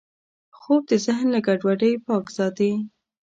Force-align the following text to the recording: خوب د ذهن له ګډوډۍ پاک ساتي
خوب 0.59 0.81
د 0.91 0.93
ذهن 1.05 1.27
له 1.33 1.39
ګډوډۍ 1.47 1.93
پاک 2.05 2.25
ساتي 2.35 2.71